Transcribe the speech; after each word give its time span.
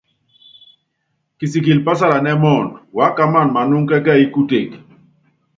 Kisikili 1.37 1.79
pásalanɛ́ 1.85 2.39
muundɔ, 2.41 2.75
wákámana 2.97 3.53
manúŋɔ 3.55 3.87
kɛ́kɛ́yí 3.91 4.25
kutek. 4.33 4.69